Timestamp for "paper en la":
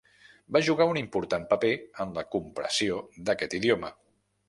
1.53-2.27